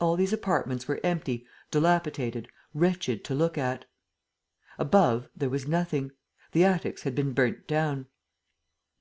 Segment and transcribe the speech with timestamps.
[0.00, 3.84] All these apartments were empty, dilapidated, wretched to look at.
[4.76, 6.10] Above, there was nothing.
[6.50, 8.06] The attics had been burnt down.